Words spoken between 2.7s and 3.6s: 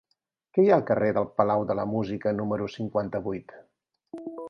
cinquanta-vuit?